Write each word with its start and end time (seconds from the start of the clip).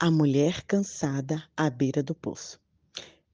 A 0.00 0.12
mulher 0.12 0.62
cansada 0.62 1.42
à 1.56 1.68
beira 1.68 2.04
do 2.04 2.14
poço. 2.14 2.60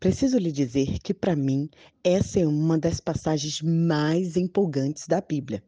Preciso 0.01 0.39
lhe 0.39 0.51
dizer 0.51 0.99
que, 1.01 1.13
para 1.13 1.37
mim, 1.37 1.69
essa 2.03 2.41
é 2.41 2.47
uma 2.47 2.79
das 2.79 3.01
passagens 3.01 3.61
mais 3.61 4.35
empolgantes 4.35 5.07
da 5.07 5.21
Bíblia. 5.21 5.63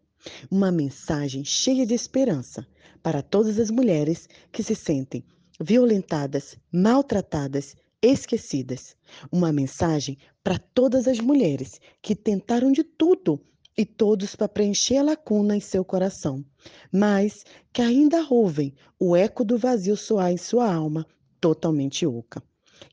Uma 0.51 0.73
mensagem 0.73 1.45
cheia 1.45 1.85
de 1.85 1.93
esperança 1.93 2.67
para 3.03 3.21
todas 3.21 3.59
as 3.59 3.71
mulheres 3.71 4.27
que 4.51 4.63
se 4.63 4.75
sentem 4.75 5.23
violentadas, 5.61 6.57
maltratadas, 6.73 7.77
esquecidas. 8.01 8.97
Uma 9.31 9.53
mensagem 9.53 10.17
para 10.43 10.59
todas 10.59 11.07
as 11.07 11.21
mulheres 11.21 11.79
que 12.01 12.17
tentaram 12.17 12.73
de 12.73 12.83
tudo 12.83 13.39
e 13.77 13.85
todos 13.85 14.35
para 14.35 14.49
preencher 14.49 14.97
a 14.97 15.03
lacuna 15.03 15.57
em 15.57 15.61
seu 15.61 15.85
coração, 15.85 16.45
mas 16.91 17.45
que 17.73 17.83
ainda 17.83 18.27
ouvem 18.31 18.75
o 18.99 19.15
eco 19.15 19.45
do 19.45 19.59
vazio 19.59 19.97
soar 19.97 20.33
em 20.33 20.37
sua 20.37 20.73
alma, 20.73 21.07
totalmente 21.41 22.07
oca. 22.07 22.43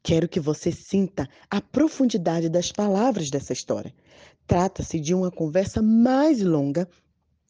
Quero 0.02 0.28
que 0.28 0.40
você 0.40 0.72
sinta 0.72 1.28
a 1.50 1.62
profundidade 1.62 2.50
das 2.50 2.72
palavras 2.72 3.30
dessa 3.30 3.54
história. 3.54 3.94
Trata-se 4.46 5.00
de 5.00 5.14
uma 5.14 5.32
conversa 5.32 5.82
mais 5.82 6.42
longa 6.42 6.88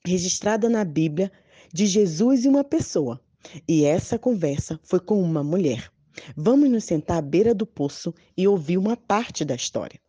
registrada 0.05 0.69
na 0.69 0.83
Bíblia 0.83 1.31
de 1.73 1.85
Jesus 1.85 2.45
e 2.45 2.47
uma 2.47 2.63
pessoa. 2.63 3.19
E 3.67 3.83
essa 3.83 4.19
conversa 4.19 4.79
foi 4.83 4.99
com 4.99 5.21
uma 5.21 5.43
mulher. 5.43 5.91
Vamos 6.35 6.69
nos 6.69 6.83
sentar 6.83 7.17
à 7.17 7.21
beira 7.21 7.53
do 7.53 7.65
poço 7.65 8.13
e 8.37 8.47
ouvir 8.47 8.77
uma 8.77 8.95
parte 8.95 9.43
da 9.43 9.55
história. 9.55 9.99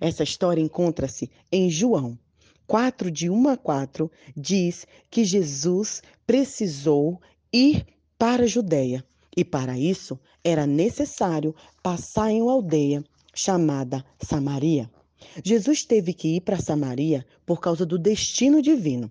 Essa 0.00 0.22
história 0.22 0.60
encontra-se 0.60 1.30
em 1.50 1.70
João, 1.70 2.18
4, 2.66 3.10
de 3.10 3.28
1 3.28 3.48
a 3.48 3.56
4, 3.56 4.10
diz 4.36 4.86
que 5.10 5.24
Jesus 5.24 6.02
precisou 6.26 7.20
ir 7.52 7.86
para 8.18 8.44
a 8.44 8.46
Judéia 8.46 9.04
e 9.36 9.44
para 9.44 9.78
isso 9.78 10.18
era 10.42 10.66
necessário 10.66 11.54
passar 11.82 12.30
em 12.30 12.40
uma 12.40 12.52
aldeia 12.52 13.04
chamada 13.34 14.04
Samaria. 14.20 14.90
Jesus 15.44 15.84
teve 15.84 16.12
que 16.12 16.36
ir 16.36 16.40
para 16.40 16.60
Samaria 16.60 17.26
por 17.44 17.60
causa 17.60 17.84
do 17.84 17.98
destino 17.98 18.62
divino. 18.62 19.10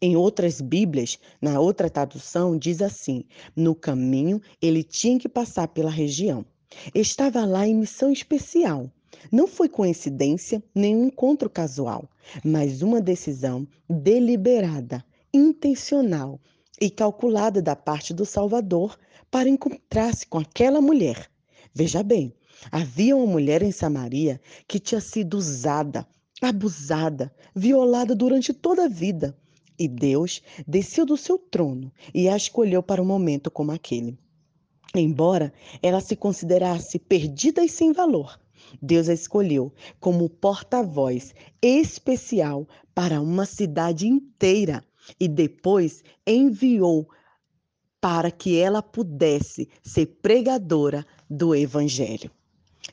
Em 0.00 0.16
outras 0.16 0.60
Bíblias, 0.60 1.18
na 1.40 1.58
outra 1.58 1.90
tradução, 1.90 2.56
diz 2.56 2.82
assim: 2.82 3.24
no 3.54 3.74
caminho 3.74 4.40
ele 4.60 4.82
tinha 4.82 5.18
que 5.18 5.28
passar 5.28 5.68
pela 5.68 5.90
região. 5.90 6.44
Estava 6.94 7.44
lá 7.44 7.66
em 7.66 7.74
missão 7.74 8.12
especial 8.12 8.90
não 9.30 9.46
foi 9.46 9.68
coincidência 9.68 10.62
nem 10.74 10.96
um 10.96 11.06
encontro 11.06 11.50
casual, 11.50 12.08
mas 12.44 12.82
uma 12.82 13.00
decisão 13.00 13.66
deliberada, 13.88 15.04
intencional 15.32 16.40
e 16.80 16.90
calculada 16.90 17.60
da 17.60 17.74
parte 17.74 18.14
do 18.14 18.24
Salvador 18.24 18.98
para 19.30 19.48
encontrar-se 19.48 20.26
com 20.26 20.38
aquela 20.38 20.80
mulher. 20.80 21.30
Veja 21.74 22.02
bem, 22.02 22.32
havia 22.70 23.16
uma 23.16 23.26
mulher 23.26 23.62
em 23.62 23.72
Samaria 23.72 24.40
que 24.66 24.78
tinha 24.78 25.00
sido 25.00 25.34
usada, 25.34 26.06
abusada, 26.40 27.32
violada 27.54 28.14
durante 28.14 28.52
toda 28.52 28.84
a 28.84 28.88
vida. 28.88 29.36
E 29.78 29.86
Deus 29.86 30.42
desceu 30.66 31.06
do 31.06 31.16
seu 31.16 31.38
trono 31.38 31.92
e 32.12 32.28
a 32.28 32.36
escolheu 32.36 32.82
para 32.82 33.02
um 33.02 33.06
momento 33.06 33.50
como 33.50 33.70
aquele. 33.70 34.18
Embora 34.94 35.52
ela 35.82 36.00
se 36.00 36.16
considerasse 36.16 36.98
perdida 36.98 37.62
e 37.62 37.68
sem 37.68 37.92
valor, 37.92 38.40
Deus 38.80 39.08
a 39.08 39.14
escolheu 39.14 39.72
como 40.00 40.28
porta-voz 40.28 41.34
especial 41.62 42.66
para 42.94 43.20
uma 43.20 43.46
cidade 43.46 44.06
inteira 44.06 44.84
e 45.18 45.28
depois 45.28 46.02
enviou 46.26 47.08
para 48.00 48.30
que 48.30 48.56
ela 48.58 48.82
pudesse 48.82 49.68
ser 49.82 50.06
pregadora 50.22 51.06
do 51.28 51.54
evangelho. 51.54 52.30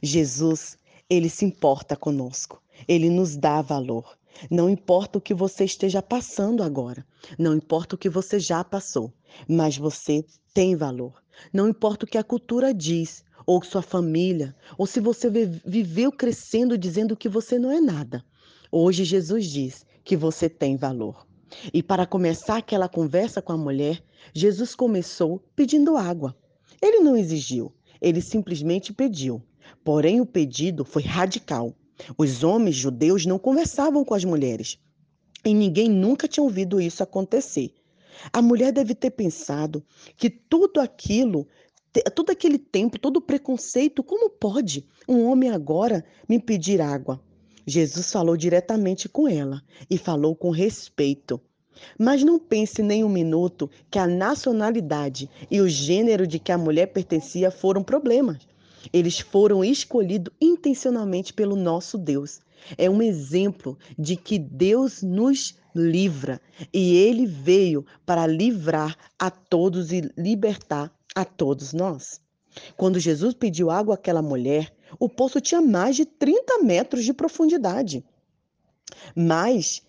Jesus, 0.02 0.78
ele 1.09 1.30
se 1.30 1.46
importa 1.46 1.96
conosco. 1.96 2.62
Ele 2.88 3.09
nos 3.09 3.36
dá 3.36 3.62
valor. 3.62 4.18
Não 4.50 4.69
importa 4.69 5.18
o 5.18 5.22
que 5.22 5.34
você 5.34 5.63
esteja 5.63 6.02
passando 6.02 6.62
agora, 6.62 7.06
não 7.40 7.56
importa 7.56 7.96
o 7.96 7.97
que 7.97 8.09
você 8.09 8.38
já 8.38 8.66
passou, 8.66 9.13
mas 9.47 9.78
você 9.78 10.25
tem 10.53 10.75
valor. 10.75 11.24
Não 11.53 11.69
importa 11.69 12.06
o 12.06 12.07
que 12.07 12.18
a 12.18 12.24
cultura 12.24 12.74
diz, 12.74 13.24
ou 13.45 13.63
sua 13.63 13.81
família, 13.81 14.56
ou 14.78 14.85
se 14.85 15.00
você 15.00 15.29
viveu 15.29 16.11
crescendo 16.11 16.78
dizendo 16.78 17.16
que 17.16 17.29
você 17.29 17.59
não 17.59 17.72
é 17.72 17.79
nada. 17.79 18.23
Hoje 18.72 19.03
Jesus 19.03 19.45
diz 19.45 19.85
que 20.03 20.17
você 20.17 20.50
tem 20.50 20.75
valor. 20.75 21.25
E 21.73 21.81
para 21.83 22.06
começar 22.06 22.57
aquela 22.57 22.89
conversa 22.89 23.41
com 23.41 23.53
a 23.53 23.57
mulher, 23.57 24.03
Jesus 24.33 24.75
começou 24.75 25.41
pedindo 25.56 25.95
água. 25.95 26.35
Ele 26.81 27.00
não 27.00 27.16
exigiu, 27.16 27.73
ele 28.01 28.22
simplesmente 28.22 28.91
pediu. 28.91 29.41
Porém, 29.83 30.19
o 30.19 30.25
pedido 30.25 30.83
foi 30.83 31.03
radical. 31.03 31.73
Os 32.17 32.44
homens 32.44 32.75
judeus 32.75 33.25
não 33.25 33.39
conversavam 33.39 34.03
com 34.03 34.13
as 34.13 34.25
mulheres. 34.25 34.77
E 35.45 35.53
ninguém 35.53 35.89
nunca 35.89 36.27
tinha 36.27 36.44
ouvido 36.44 36.81
isso 36.81 37.03
acontecer. 37.03 37.73
A 38.31 38.41
mulher 38.41 38.72
deve 38.72 38.95
ter 38.95 39.12
pensado 39.12 39.83
que 40.17 40.29
tudo 40.29 40.79
aquilo 40.79 41.47
todo 42.01 42.29
aquele 42.29 42.57
tempo, 42.57 43.00
todo 43.00 43.17
o 43.17 43.22
preconceito, 43.22 44.03
como 44.03 44.29
pode 44.29 44.85
um 45.07 45.25
homem 45.25 45.50
agora 45.50 46.03
me 46.28 46.39
pedir 46.39 46.81
água? 46.81 47.22
Jesus 47.66 48.11
falou 48.11 48.38
diretamente 48.38 49.09
com 49.09 49.28
ela 49.28 49.61
e 49.89 49.97
falou 49.97 50.35
com 50.35 50.51
respeito. 50.51 51.41
Mas 51.97 52.23
não 52.23 52.39
pense 52.39 52.81
nem 52.81 53.03
um 53.03 53.09
minuto 53.09 53.69
que 53.89 54.00
a 54.00 54.07
nacionalidade 54.07 55.29
e 55.50 55.59
o 55.59 55.67
gênero 55.67 56.25
de 56.25 56.39
que 56.39 56.51
a 56.51 56.57
mulher 56.57 56.88
pertencia 56.88 57.51
foram 57.51 57.83
problemas. 57.83 58.47
Eles 58.94 59.19
foram 59.19 59.63
escolhidos 59.63 60.33
intencionalmente 60.39 61.33
pelo 61.33 61.56
nosso 61.56 61.97
Deus. 61.97 62.39
É 62.77 62.89
um 62.89 63.01
exemplo 63.01 63.77
de 63.97 64.16
que 64.16 64.39
Deus 64.39 65.01
nos 65.01 65.56
livra 65.75 66.39
e 66.73 66.95
ele 66.95 67.25
veio 67.25 67.85
para 68.06 68.25
livrar 68.25 68.95
a 69.19 69.29
todos 69.29 69.91
e 69.91 70.09
libertar 70.17 70.91
a 71.16 71.24
todos 71.24 71.74
nós. 71.74 72.22
Quando 72.78 73.00
Jesus 73.00 73.34
pediu 73.34 73.72
água 73.72 73.96
àquela 73.96 74.22
mulher, 74.22 74.72
o 75.00 75.09
poço 75.09 75.42
tinha 75.42 75.62
mais 75.62 75.96
de 75.96 76.06
30 76.06 76.59
metros 76.59 77.03
de 77.03 77.14
profundidade. 77.14 78.03
Mas 79.16 79.81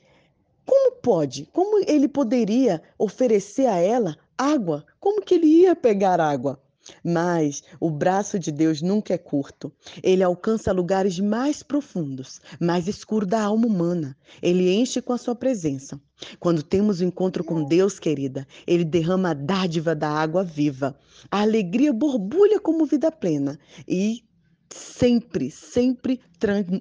como 0.64 0.92
pode? 0.96 1.48
Como 1.52 1.84
ele 1.86 2.08
poderia 2.08 2.82
oferecer 2.98 3.66
a 3.66 3.76
ela 3.76 4.16
água? 4.36 4.84
Como 4.98 5.22
que 5.22 5.34
ele 5.34 5.46
ia 5.46 5.76
pegar 5.76 6.20
água? 6.20 6.60
Mas 7.04 7.62
o 7.80 7.90
braço 7.90 8.38
de 8.38 8.50
Deus 8.50 8.82
nunca 8.82 9.14
é 9.14 9.18
curto. 9.18 9.72
Ele 10.02 10.22
alcança 10.22 10.72
lugares 10.72 11.18
mais 11.18 11.62
profundos, 11.62 12.40
mais 12.60 12.88
escuros 12.88 13.28
da 13.28 13.42
alma 13.42 13.66
humana. 13.66 14.16
Ele 14.42 14.72
enche 14.72 15.00
com 15.00 15.12
a 15.12 15.18
sua 15.18 15.34
presença. 15.34 16.00
Quando 16.38 16.62
temos 16.62 17.00
o 17.00 17.04
um 17.04 17.08
encontro 17.08 17.44
com 17.44 17.64
Deus, 17.64 17.98
querida, 17.98 18.46
ele 18.66 18.84
derrama 18.84 19.30
a 19.30 19.34
dádiva 19.34 19.94
da 19.94 20.08
água 20.08 20.42
viva. 20.42 20.96
A 21.30 21.40
alegria 21.40 21.92
borbulha 21.92 22.60
como 22.60 22.86
vida 22.86 23.10
plena 23.10 23.58
e 23.86 24.24
sempre, 24.70 25.50
sempre 25.50 26.20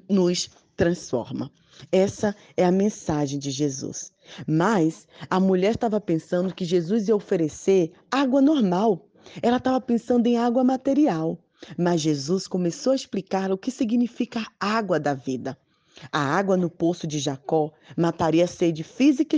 nos 0.10 0.50
transforma. 0.76 1.52
Essa 1.92 2.36
é 2.56 2.66
a 2.66 2.72
mensagem 2.72 3.38
de 3.38 3.52
Jesus. 3.52 4.12
Mas 4.48 5.08
a 5.30 5.40
mulher 5.40 5.76
estava 5.76 6.00
pensando 6.00 6.54
que 6.54 6.66
Jesus 6.66 7.08
ia 7.08 7.16
oferecer 7.16 7.92
água 8.10 8.42
normal 8.42 9.08
ela 9.42 9.58
estava 9.58 9.80
pensando 9.82 10.28
em 10.28 10.38
água 10.38 10.64
material, 10.64 11.38
mas 11.78 12.02
Jesus 12.02 12.48
começou 12.48 12.94
a 12.94 12.96
explicar 12.96 13.52
o 13.52 13.58
que 13.58 13.72
significa 13.72 14.46
água 14.60 15.00
da 15.00 15.14
vida. 15.14 15.58
A 16.12 16.20
água 16.20 16.58
no 16.58 16.70
poço 16.70 17.08
de 17.08 17.20
Jacó 17.20 17.72
mataria 17.96 18.44
a 18.44 18.48
sede 18.48 18.84
física 18.84 19.38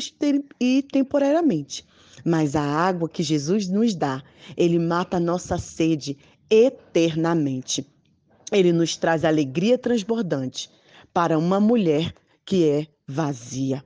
e 0.59 0.81
temporariamente, 0.81 1.85
mas 2.25 2.55
a 2.55 2.63
água 2.63 3.07
que 3.07 3.21
Jesus 3.21 3.67
nos 3.67 3.93
dá, 3.93 4.23
ele 4.55 4.79
mata 4.79 5.17
a 5.17 5.19
nossa 5.19 5.57
sede 5.57 6.17
eternamente. 6.49 7.85
Ele 8.51 8.71
nos 8.71 8.95
traz 8.95 9.23
alegria 9.23 9.77
transbordante 9.77 10.69
para 11.13 11.37
uma 11.37 11.59
mulher 11.59 12.13
que 12.45 12.67
é 12.67 12.87
vazia. 13.05 13.83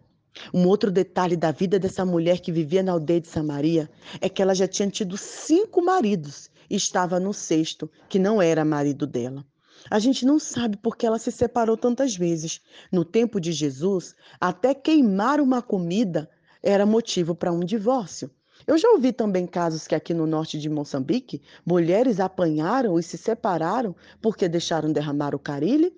Um 0.53 0.67
outro 0.67 0.91
detalhe 0.91 1.35
da 1.35 1.51
vida 1.51 1.77
dessa 1.77 2.05
mulher 2.05 2.39
que 2.39 2.51
vivia 2.51 2.81
na 2.81 2.93
aldeia 2.93 3.21
de 3.21 3.27
Samaria 3.27 3.89
é 4.19 4.29
que 4.29 4.41
ela 4.41 4.55
já 4.55 4.67
tinha 4.67 4.89
tido 4.89 5.17
cinco 5.17 5.83
maridos 5.83 6.49
e 6.69 6.75
estava 6.75 7.19
no 7.19 7.33
sexto, 7.33 7.89
que 8.07 8.17
não 8.17 8.41
era 8.41 8.63
marido 8.63 9.05
dela. 9.05 9.45
A 9.89 9.99
gente 9.99 10.25
não 10.25 10.39
sabe 10.39 10.77
por 10.77 10.95
que 10.95 11.05
ela 11.05 11.19
se 11.19 11.31
separou 11.31 11.75
tantas 11.75 12.15
vezes. 12.15 12.61
No 12.91 13.03
tempo 13.03 13.41
de 13.41 13.51
Jesus, 13.51 14.15
até 14.39 14.73
queimar 14.73 15.41
uma 15.41 15.61
comida 15.61 16.29
era 16.61 16.85
motivo 16.85 17.33
para 17.33 17.51
um 17.51 17.61
divórcio. 17.61 18.29
Eu 18.67 18.77
já 18.77 18.89
ouvi 18.91 19.11
também 19.11 19.47
casos 19.47 19.87
que 19.87 19.95
aqui 19.95 20.13
no 20.13 20.27
norte 20.27 20.59
de 20.59 20.69
Moçambique, 20.69 21.41
mulheres 21.65 22.19
apanharam 22.19 22.99
e 22.99 23.03
se 23.03 23.17
separaram 23.17 23.95
porque 24.21 24.47
deixaram 24.47 24.91
derramar 24.91 25.33
o 25.33 25.39
carile 25.39 25.91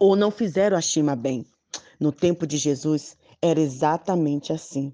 ou 0.00 0.16
não 0.16 0.30
fizeram 0.30 0.76
a 0.76 0.80
chima 0.80 1.14
bem. 1.14 1.44
No 2.00 2.10
tempo 2.10 2.46
de 2.46 2.56
Jesus, 2.56 3.16
era 3.44 3.60
exatamente 3.60 4.54
assim. 4.54 4.90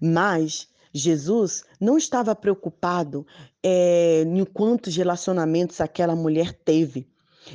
Mas 0.00 0.68
Jesus 0.94 1.64
não 1.80 1.98
estava 1.98 2.36
preocupado 2.36 3.26
é, 3.62 4.22
em 4.22 4.44
quantos 4.44 4.96
relacionamentos 4.96 5.80
aquela 5.80 6.14
mulher 6.14 6.52
teve. 6.52 7.08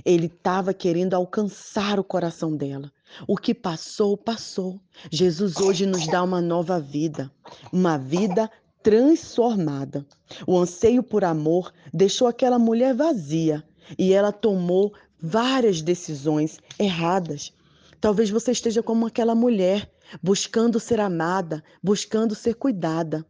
Ele 0.03 0.25
estava 0.25 0.73
querendo 0.73 1.13
alcançar 1.13 1.99
o 1.99 2.03
coração 2.03 2.55
dela. 2.55 2.91
O 3.25 3.37
que 3.37 3.53
passou, 3.53 4.17
passou. 4.17 4.81
Jesus 5.09 5.55
hoje 5.57 5.85
nos 5.85 6.05
dá 6.07 6.21
uma 6.21 6.41
nova 6.41 6.81
vida, 6.81 7.31
uma 7.71 7.97
vida 7.97 8.51
transformada. 8.83 10.05
O 10.45 10.57
anseio 10.57 11.01
por 11.01 11.23
amor 11.23 11.71
deixou 11.93 12.27
aquela 12.27 12.59
mulher 12.59 12.93
vazia 12.93 13.63
e 13.97 14.11
ela 14.11 14.33
tomou 14.33 14.93
várias 15.17 15.81
decisões 15.81 16.59
erradas. 16.77 17.53
Talvez 18.01 18.29
você 18.29 18.51
esteja 18.51 18.83
como 18.83 19.05
aquela 19.05 19.33
mulher, 19.33 19.89
buscando 20.21 20.79
ser 20.79 20.99
amada, 20.99 21.63
buscando 21.81 22.35
ser 22.35 22.55
cuidada. 22.55 23.25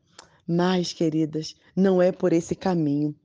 Mas, 0.48 0.94
queridas, 0.94 1.56
não 1.75 2.01
é 2.01 2.12
por 2.12 2.31
esse 2.33 2.56
caminho. 2.56 3.16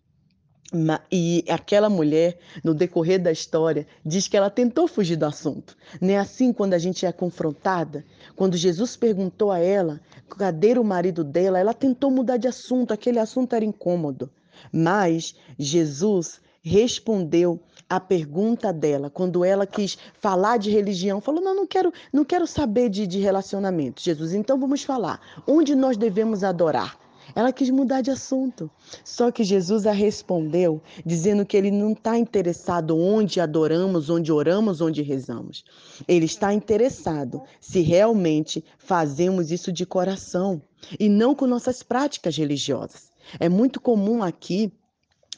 E 1.11 1.45
aquela 1.49 1.91
mulher, 1.91 2.39
no 2.63 2.73
decorrer 2.73 3.21
da 3.21 3.33
história, 3.33 3.87
diz 4.07 4.29
que 4.29 4.37
ela 4.37 4.49
tentou 4.49 4.87
fugir 4.87 5.17
do 5.17 5.27
assunto. 5.27 5.77
Não 6.01 6.11
é 6.11 6.17
assim 6.17 6.53
quando 6.53 6.75
a 6.75 6.79
gente 6.79 7.05
é 7.05 7.11
confrontada? 7.11 8.05
Quando 8.37 8.57
Jesus 8.57 8.97
perguntou 8.97 9.51
a 9.51 9.59
ela 9.59 10.01
cadê 10.37 10.79
o 10.79 10.85
marido 10.85 11.25
dela, 11.25 11.59
ela 11.59 11.75
tentou 11.75 12.11
mudar 12.11 12.37
de 12.37 12.47
assunto, 12.47 12.93
aquele 12.93 13.19
assunto 13.19 13.55
era 13.55 13.65
incômodo. 13.65 14.31
Mas 14.73 15.35
Jesus 15.59 16.41
respondeu 16.63 17.61
a 17.91 17.99
pergunta 17.99 18.73
dela, 18.73 19.11
quando 19.11 19.45
ela 19.45 19.67
quis 19.67 19.99
falar 20.21 20.59
de 20.59 20.71
religião, 20.71 21.21
falou: 21.21 21.43
Não, 21.43 21.57
não 21.57 21.67
quero, 21.67 21.93
não 22.13 22.25
quero 22.25 22.47
saber 22.47 22.89
de, 22.89 23.05
de 23.05 23.19
relacionamento. 23.19 24.01
Jesus, 24.01 24.33
então 24.33 24.59
vamos 24.61 24.85
falar. 24.85 25.21
Onde 25.45 25.75
nós 25.75 25.97
devemos 25.97 26.45
adorar? 26.45 26.97
Ela 27.35 27.53
quis 27.53 27.69
mudar 27.71 28.01
de 28.01 28.11
assunto. 28.11 28.71
Só 29.05 29.31
que 29.31 29.43
Jesus 29.43 29.87
a 29.87 29.93
respondeu, 29.93 30.81
dizendo 31.05 31.45
que 31.45 31.57
ele 31.57 31.71
não 31.71 31.93
está 31.93 32.17
interessado 32.17 32.97
onde 32.97 33.41
adoramos, 33.41 34.09
onde 34.09 34.33
oramos, 34.33 34.81
onde 34.81 35.03
rezamos. 35.03 35.65
Ele 36.07 36.27
está 36.27 36.53
interessado 36.55 37.43
se 37.61 37.81
realmente 37.81 38.65
fazemos 38.79 39.51
isso 39.51 39.73
de 39.73 39.85
coração 39.85 40.63
e 40.99 41.09
não 41.09 41.35
com 41.35 41.47
nossas 41.47 41.83
práticas 41.83 42.37
religiosas. 42.37 43.11
É 43.39 43.49
muito 43.49 43.81
comum 43.81 44.23
aqui 44.23 44.73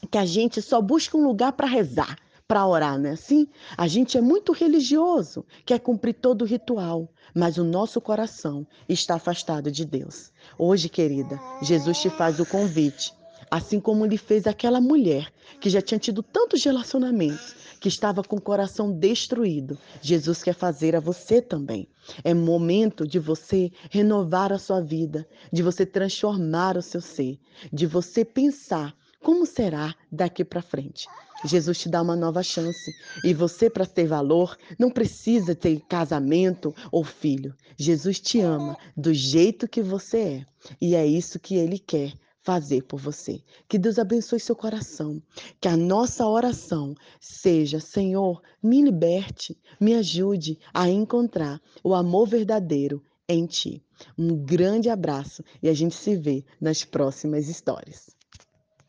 que 0.09 0.17
a 0.17 0.25
gente 0.25 0.61
só 0.61 0.81
busca 0.81 1.17
um 1.17 1.23
lugar 1.23 1.53
para 1.53 1.67
rezar 1.67 2.17
para 2.53 2.67
orar, 2.67 2.99
não 2.99 3.09
é 3.09 3.13
assim? 3.13 3.47
A 3.75 3.87
gente 3.87 4.15
é 4.15 4.21
muito 4.21 4.51
religioso, 4.51 5.43
quer 5.65 5.79
cumprir 5.79 6.13
todo 6.13 6.43
o 6.43 6.45
ritual, 6.45 7.09
mas 7.33 7.57
o 7.57 7.63
nosso 7.63 7.99
coração 7.99 8.63
está 8.87 9.15
afastado 9.15 9.71
de 9.71 9.83
Deus. 9.83 10.31
Hoje, 10.55 10.87
querida, 10.87 11.41
Jesus 11.63 11.97
te 11.97 12.11
faz 12.11 12.39
o 12.39 12.45
convite, 12.45 13.11
assim 13.49 13.79
como 13.79 14.05
lhe 14.05 14.19
fez 14.19 14.45
aquela 14.45 14.79
mulher 14.79 15.33
que 15.59 15.67
já 15.67 15.81
tinha 15.81 15.97
tido 15.97 16.21
tantos 16.21 16.63
relacionamentos, 16.63 17.55
que 17.79 17.87
estava 17.87 18.23
com 18.23 18.35
o 18.35 18.41
coração 18.41 18.91
destruído. 18.91 19.75
Jesus 19.99 20.43
quer 20.43 20.53
fazer 20.53 20.95
a 20.95 20.99
você 20.99 21.41
também. 21.41 21.87
É 22.23 22.35
momento 22.35 23.07
de 23.07 23.17
você 23.17 23.71
renovar 23.89 24.53
a 24.53 24.59
sua 24.59 24.79
vida, 24.79 25.27
de 25.51 25.63
você 25.63 25.87
transformar 25.87 26.77
o 26.77 26.83
seu 26.83 27.01
ser, 27.01 27.39
de 27.71 27.87
você 27.87 28.23
pensar 28.23 28.95
como 29.23 29.45
será 29.45 29.95
daqui 30.11 30.43
para 30.43 30.61
frente? 30.61 31.07
Jesus 31.45 31.79
te 31.79 31.89
dá 31.89 32.01
uma 32.01 32.15
nova 32.15 32.43
chance. 32.43 32.93
E 33.23 33.33
você, 33.33 33.69
para 33.69 33.85
ter 33.85 34.05
valor, 34.05 34.57
não 34.77 34.91
precisa 34.91 35.55
ter 35.55 35.79
casamento 35.87 36.75
ou 36.91 37.03
filho. 37.03 37.55
Jesus 37.77 38.19
te 38.19 38.39
ama 38.41 38.77
do 38.95 39.13
jeito 39.13 39.67
que 39.67 39.81
você 39.81 40.17
é. 40.17 40.45
E 40.79 40.95
é 40.95 41.05
isso 41.05 41.39
que 41.39 41.55
ele 41.55 41.79
quer 41.79 42.13
fazer 42.43 42.83
por 42.83 42.99
você. 42.99 43.41
Que 43.67 43.79
Deus 43.79 43.97
abençoe 43.97 44.39
seu 44.39 44.55
coração. 44.55 45.21
Que 45.59 45.67
a 45.67 45.77
nossa 45.77 46.27
oração 46.27 46.93
seja: 47.19 47.79
Senhor, 47.79 48.41
me 48.61 48.81
liberte, 48.81 49.57
me 49.79 49.95
ajude 49.95 50.59
a 50.73 50.89
encontrar 50.89 51.61
o 51.83 51.93
amor 51.93 52.27
verdadeiro 52.27 53.03
em 53.27 53.45
ti. 53.45 53.81
Um 54.17 54.35
grande 54.35 54.89
abraço 54.89 55.43
e 55.61 55.69
a 55.69 55.73
gente 55.73 55.95
se 55.95 56.15
vê 56.15 56.43
nas 56.59 56.83
próximas 56.83 57.47
histórias. 57.47 58.13